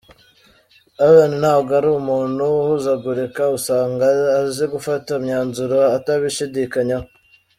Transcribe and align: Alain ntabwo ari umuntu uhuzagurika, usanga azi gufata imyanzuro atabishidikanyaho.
Alain 1.05 1.33
ntabwo 1.41 1.71
ari 1.79 1.87
umuntu 2.01 2.43
uhuzagurika, 2.61 3.43
usanga 3.57 4.05
azi 4.41 4.65
gufata 4.73 5.09
imyanzuro 5.19 5.77
atabishidikanyaho. 5.97 7.07